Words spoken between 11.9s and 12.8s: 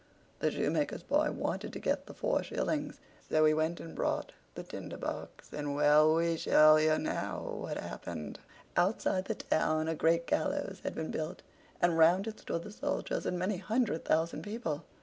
round it stood the